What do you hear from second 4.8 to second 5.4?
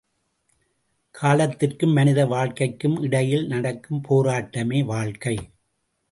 வாழ்க்கை!